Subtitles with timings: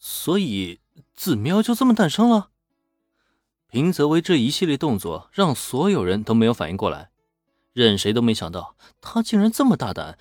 [0.00, 0.80] 所以
[1.14, 2.50] 子喵就这么诞生了。
[3.68, 7.10] 平泽唯这一系列动作让所有人都没有反应过来，
[7.72, 10.18] 任谁都没想到他竟然这么大胆，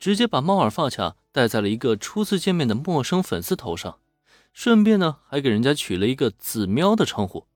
[0.00, 4.00] 直接把猫耳发卡戴在了一个初次见面的陌生粉丝头上，
[4.52, 7.46] 顺便呢还给人家取了一个子喵的称呼。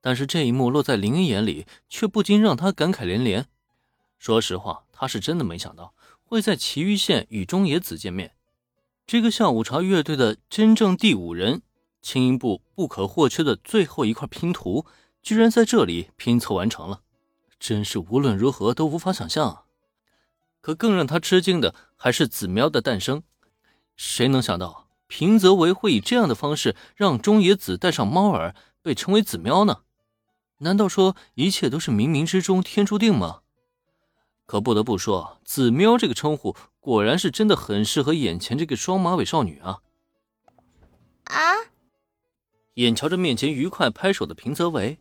[0.00, 3.46] 但是这一幕落在林恩眼里，却不禁让他感慨连连。
[4.18, 8.34] 说实话，他是真的没想到会在奇遇县与中野子见面。
[9.08, 11.62] 这个下午茶乐队的真正第五人。
[12.02, 14.84] 轻音部不可或缺的最后一块拼图，
[15.22, 17.00] 居然在这里拼凑完成了，
[17.58, 19.62] 真是无论如何都无法想象啊。
[20.60, 23.22] 可更让他吃惊的还是子喵的诞生。
[23.96, 29.84] 谁能想到平泽唯会以这样的方式让中野子戴上猫耳，被称为子喵呢？
[30.58, 33.40] 难道说一切都是冥冥之中天注定吗？
[34.44, 36.54] 可不得不说，子喵这个称呼
[36.88, 39.80] 果然是真的很适合眼前这个双马尾少女啊！
[41.24, 41.36] 啊！
[42.76, 44.98] 眼瞧着面前愉快拍手的平泽唯，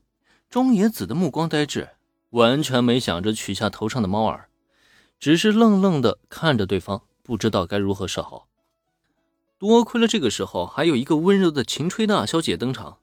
[0.49, 1.91] 中野子的目光呆滞，
[2.31, 4.49] 完全没想着取下头上的猫耳，
[5.17, 8.49] 只是愣愣的看着对方，不知道该如何是好。
[9.57, 12.97] 多亏了这个时候还有一个温柔的晴吹大小姐登场。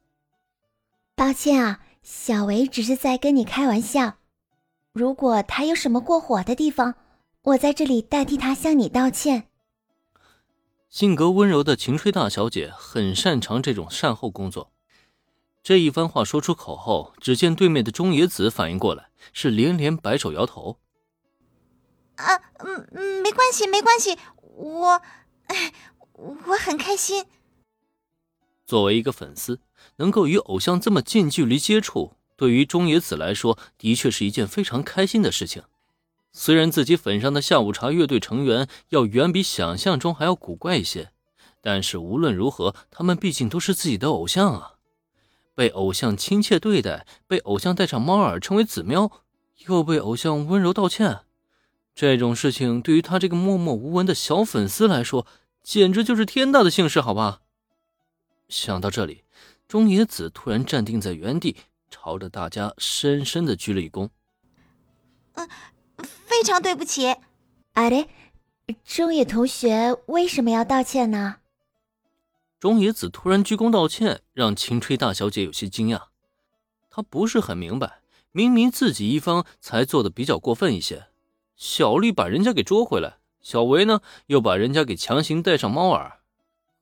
[1.14, 4.16] 抱歉啊，小维只是在跟你开玩笑。
[4.92, 6.94] 如果他有什么过火的地方，
[7.44, 9.50] 我在这里代替他向你道歉。
[10.88, 14.72] 性格温柔的晴吹大小姐很擅长这种善后工作。
[15.62, 20.78] 这一番话说出口后，只见对面的中野子反应过来，是连连摆手摇头
[22.16, 25.02] ：“啊，嗯嗯，没关系，没关系，我，
[25.48, 25.74] 哎，
[26.12, 27.26] 我很开心。”
[28.64, 29.60] 作为一个粉丝，
[29.96, 35.62] 能够与偶像这么近距离接触，对于中野子来说，的确是一件非常开心的事情。
[36.36, 41.12] 虽然自己粉上的下午茶乐队成员要远比想象中还要古怪一些，
[41.60, 44.72] 但是无论如何，他们毕竟都是自己的偶像啊！
[45.54, 49.12] 被偶像亲切对待，被偶像戴上猫耳称为“子喵”，
[49.68, 51.20] 又被偶像温柔道歉，
[51.94, 55.28] 这种事情对于他这个默默无闻的小粉丝来说，
[55.62, 57.42] 简直就是天大的幸事，好吧？
[58.48, 59.22] 想到这里，
[59.68, 61.56] 中野子突然站定在原地，
[61.88, 64.08] 朝着大家深深的鞠了一躬。
[65.34, 65.48] 嗯。
[66.36, 67.14] 非常对不起，
[67.74, 68.08] 阿雷，
[68.84, 71.36] 中野同学为什么要道歉呢？
[72.58, 76.06] 中野子突然鞠躬道歉，让晴吹大小姐有些惊讶。
[76.90, 78.00] 她不是很明白，
[78.32, 81.06] 明明自己一方才做的比较过分一些，
[81.54, 86.18] 小绿把人家给捉回来，小维呢又把人家给强行戴上猫耳，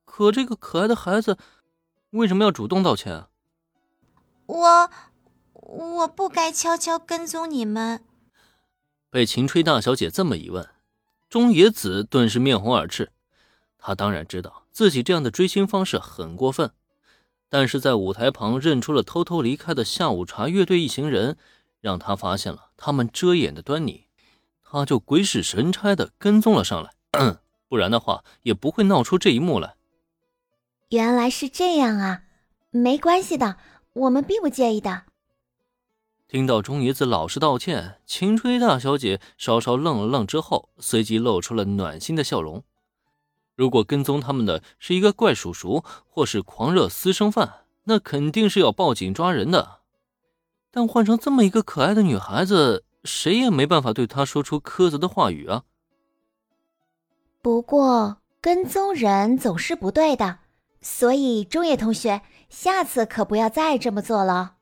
[0.06, 1.36] 可这个可爱的孩子
[2.12, 3.28] 为什么要主动道歉啊？
[4.46, 4.90] 我
[5.52, 8.02] 我不该悄悄跟踪你们。
[9.12, 10.66] 被秦吹大小姐这么一问，
[11.28, 13.12] 中野子顿时面红耳赤。
[13.76, 16.72] 他当然知道自己这样的追星方式很过分，
[17.50, 21.36] 但是在舞台旁认出了偷偷离开的下午茶乐队一行人，
[21.82, 24.06] 让他发现了他们遮掩的端倪，
[24.64, 26.94] 他就鬼使神差的跟踪了上来。
[27.68, 29.74] 不然的话，也不会闹出这一幕来。
[30.88, 32.22] 原来是这样啊，
[32.70, 33.58] 没关系的，
[33.92, 35.02] 我们并不介意的。
[36.32, 42.64] 听到钟爷子老实道歉，秦吹大小姐稍稍愣了愣之后，随即露出了暖心的笑容。
[43.54, 49.80] 如果跟踪他们的是一个怪叔叔或是狂热私生饭，那肯定是要报警抓人的。
[50.70, 55.64] 但换成这么一个可爱的女孩子，谁也没办法对她说出苛责的话语啊。
[57.42, 60.38] 不过跟踪人总是不对的，
[60.80, 64.54] 所以中野同学，下次可不要再这么做了。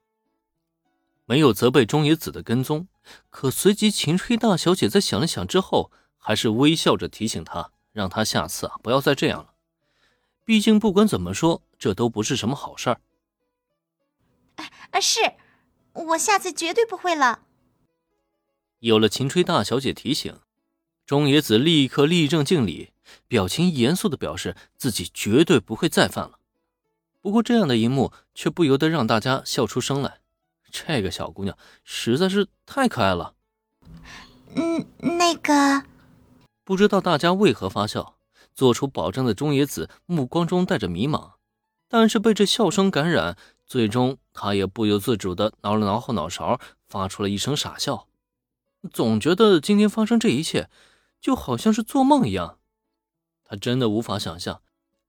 [1.30, 2.88] 没有责备中野子的跟踪，
[3.30, 9.54] 可随即秦吹大小姐在想了想之后，还是微笑着提醒他，让他下次啊不要再这样了。
[10.44, 13.00] 毕竟不管怎么说，这都不是什么好事儿。
[14.56, 15.20] 啊，是
[15.92, 17.42] 我下次绝对不会了。
[18.80, 20.36] 有了秦吹大小姐提醒，
[21.06, 22.90] 中野子立刻立正敬礼，
[23.28, 26.40] 表情严肃的表示自己绝对不会再犯了。
[27.20, 30.19] 不过这样的一幕却不由得让大家笑出声来。
[30.70, 33.34] 这个小姑娘实在是太可爱了。
[34.54, 34.86] 嗯，
[35.18, 35.84] 那个，
[36.64, 38.16] 不知道大家为何发笑。
[38.52, 41.34] 做出保证的中野子目光中带着迷茫，
[41.88, 48.06] 但是被这笑声感染，最终他也不由自主的挠了挠后脑勺，发出了一声傻笑。
[48.92, 50.68] 总觉得今天发生这一切，
[51.20, 52.58] 就好像是做梦一样。
[53.44, 54.60] 他真的无法想象，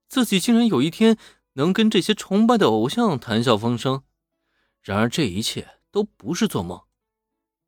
[0.08, 1.18] 自己竟然有一天
[1.54, 4.04] 能跟这些崇拜的偶像谈笑风生。
[4.82, 6.82] 然而这一切都不是做梦。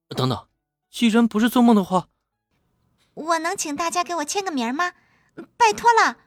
[0.09, 0.47] 等等，
[0.89, 2.09] 既然不是做梦的话，
[3.13, 4.93] 我能请大家给我签个名吗？
[5.57, 6.17] 拜托了。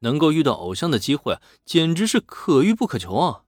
[0.00, 3.44] 能够遇到偶像的机会，简直是可遇不可求啊！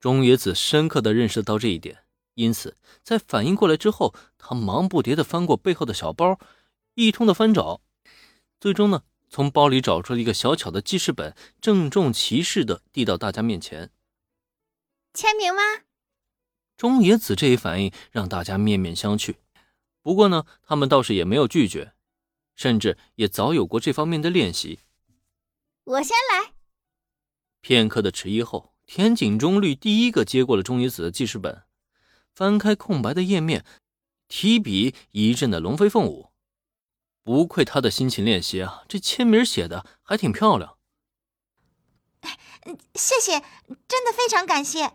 [0.00, 2.04] 中野子深刻的认识到这一点，
[2.34, 6.38] 因此在反应过来之后，他忙不迭的翻过背后的小包，
[6.94, 7.82] 一通的翻找，
[8.58, 13.90] 最终呢，从包里找出了一个小巧的记事本，郑重其事的递到大家面前。
[15.12, 15.62] 签名吗？
[16.76, 19.34] 中野子这一反应让大家面面相觑，
[20.00, 21.92] 不过呢，他们倒是也没有拒绝，
[22.56, 24.80] 甚至也早有过这方面的练习。
[25.84, 26.52] 我先来。
[27.60, 31.64] 片刻的迟疑后，田井中律第一个接过了中野子的记事本，
[32.32, 33.64] 翻开空白的页面，
[34.28, 36.30] 提笔一阵的龙飞凤舞。
[37.22, 40.78] 不愧他的辛勤练习啊，这签名写的还挺漂亮。
[42.94, 43.40] 谢谢，
[43.86, 44.94] 真的非常感谢。